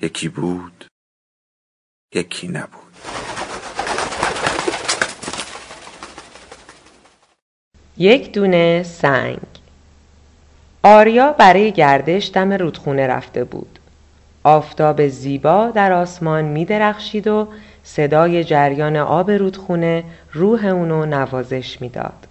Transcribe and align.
یکی 0.00 0.28
بود 0.28 0.84
یکی 2.14 2.48
نبود. 2.48 2.82
یک 7.96 8.32
دونه 8.32 8.82
سنگ. 8.82 9.38
آریا 10.82 11.32
برای 11.32 11.72
گردش 11.72 12.30
دم 12.34 12.52
رودخونه 12.52 13.06
رفته 13.06 13.44
بود. 13.44 13.78
آفتاب 14.44 15.08
زیبا 15.08 15.70
در 15.70 15.92
آسمان 15.92 16.44
می 16.44 16.64
درخشید 16.64 17.26
و 17.26 17.48
صدای 17.82 18.44
جریان 18.44 18.96
آب 18.96 19.30
رودخونه 19.30 20.04
روح 20.32 20.64
اونو 20.64 21.06
نوازش 21.06 21.80
می‌داد. 21.80 22.26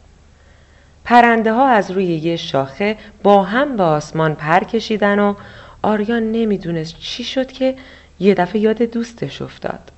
پرنده 1.05 1.54
ها 1.54 1.68
از 1.68 1.91
روی 1.91 2.05
یه 2.05 2.36
شاخه 2.36 2.98
با 3.24 3.43
هم 3.43 3.77
به 3.77 3.84
آسمان 3.84 4.36
پر 4.36 4.60
کشیدن 4.60 5.20
و 5.20 5.36
آریان 5.86 6.32
نمی‌دونست 6.32 7.00
چی 7.00 7.24
شد 7.24 7.52
که 7.52 7.76
یه 8.20 8.34
دفعه 8.34 8.62
یاد 8.62 8.82
دوستش 8.82 9.41
افتاد 9.41 9.92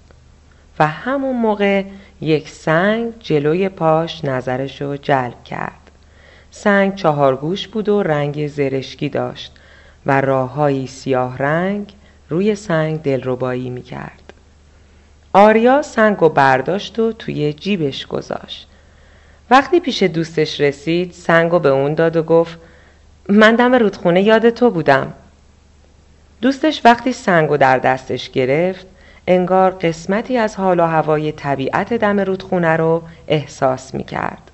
و 0.80 0.88
همون 0.88 1.36
موقع 1.36 1.84
یک 2.22 2.50
سنگ 2.50 3.14
جلوی 3.20 3.70
پاش 3.70 4.26
نظرش 4.26 4.82
رو 4.82 4.98
جلب 4.98 5.44
کرد 5.44 5.92
سنگ 6.52 6.96
چهارگوش 6.96 7.68
بود 7.68 7.90
و 7.90 8.04
رنگ 8.04 8.48
زرشکی 8.48 9.10
داشت 9.10 9.56
و 10.06 10.22
راههایی 10.22 10.88
سیاه 10.88 11.38
رنگ 11.38 11.94
روی 12.30 12.56
سنگ 12.56 13.02
دلربایی 13.02 13.70
می 13.70 13.82
کرد. 13.82 14.34
آریا 15.34 15.82
سنگ 15.82 16.24
و 16.24 16.30
برداشت 16.30 17.00
و 17.00 17.12
توی 17.14 17.54
جیبش 17.54 18.08
گذاشت. 18.08 18.68
وقتی 19.50 19.80
پیش 19.80 20.04
دوستش 20.04 20.62
رسید 20.62 21.12
سنگ 21.12 21.54
و 21.54 21.60
به 21.60 21.70
اون 21.70 21.94
داد 21.94 22.16
و 22.16 22.24
گفت 22.24 22.60
من 23.30 23.56
دم 23.56 23.76
رودخونه 23.76 24.22
یاد 24.22 24.50
تو 24.50 24.70
بودم. 24.70 25.14
دوستش 26.42 26.82
وقتی 26.86 27.14
سنگو 27.14 27.58
در 27.58 27.78
دستش 27.78 28.30
گرفت 28.30 28.88
انگار 29.28 29.72
قسمتی 29.72 30.38
از 30.38 30.56
حال 30.56 30.80
و 30.80 30.86
هوای 30.86 31.32
طبیعت 31.32 31.94
دم 31.94 32.20
رودخونه 32.20 32.76
رو 32.78 33.04
احساس 33.28 33.94
می 33.94 34.04
کرد. 34.04 34.52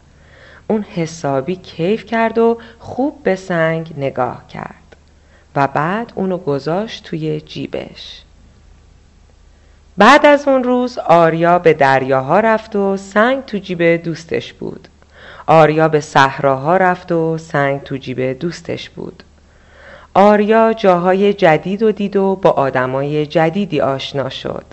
اون 0.68 0.82
حسابی 0.82 1.56
کیف 1.56 2.06
کرد 2.06 2.38
و 2.38 2.58
خوب 2.80 3.24
به 3.24 3.36
سنگ 3.36 3.94
نگاه 3.98 4.48
کرد 4.48 4.96
و 5.56 5.68
بعد 5.68 6.12
اونو 6.16 6.38
گذاشت 6.38 7.04
توی 7.04 7.42
جیبش. 7.42 8.22
بعد 9.98 10.26
از 10.26 10.48
اون 10.48 10.64
روز 10.64 10.98
آریا 10.98 11.60
به 11.60 11.74
دریاها 11.74 12.40
رفت 12.40 12.76
و 12.76 12.98
سنگ 12.98 13.46
تو 13.46 13.58
جیب 13.58 14.04
دوستش 14.04 14.54
بود. 14.54 14.88
آریا 15.48 15.88
به 15.88 16.00
صحراها 16.00 16.78
رفت 16.78 17.12
و 17.12 17.38
سنگ 17.38 17.84
تو 17.84 17.98
جیب 17.98 18.40
دوستش 18.40 18.90
بود. 18.90 19.24
آریا 20.16 20.74
جاهای 20.74 21.34
جدید 21.34 21.84
و 21.84 21.92
دید 21.92 22.16
و 22.16 22.36
با 22.36 22.50
آدمای 22.50 23.26
جدیدی 23.26 23.82
آشنا 23.82 24.30
شد 24.30 24.66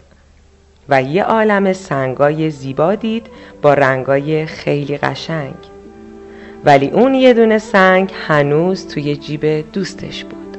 و 0.88 1.02
یه 1.02 1.24
عالم 1.24 1.72
سنگای 1.72 2.50
زیبا 2.50 2.94
دید 2.94 3.26
با 3.62 3.74
رنگای 3.74 4.46
خیلی 4.46 4.98
قشنگ. 4.98 5.54
ولی 6.64 6.90
اون 6.90 7.14
یه 7.14 7.34
دونه 7.34 7.58
سنگ 7.58 8.12
هنوز 8.28 8.88
توی 8.88 9.16
جیب 9.16 9.72
دوستش 9.72 10.24
بود. 10.24 10.56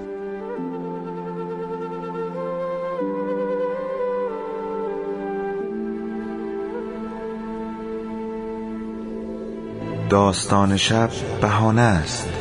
داستان 10.09 10.77
شب 10.77 11.09
بهانه 11.41 11.81
است. 11.81 12.40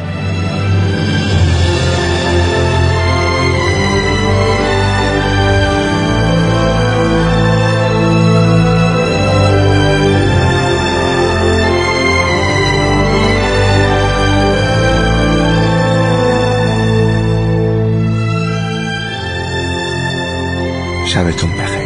sabes 21.11 21.35
tú 21.35 21.45
un 21.45 21.51
peje. 21.57 21.80